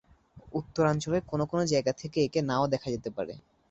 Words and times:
উত্তরাঞ্চলের 0.53 1.23
কোন 1.27 1.41
কোন 1.45 1.59
জায়গা 1.71 1.91
থেকে 2.01 2.17
একে 2.21 2.39
নাও 2.41 2.65
দেখা 2.73 2.87
যেতে 2.93 3.09
পারে। 3.17 3.33